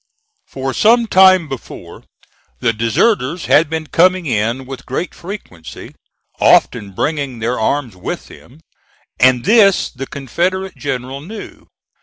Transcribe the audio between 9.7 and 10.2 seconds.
the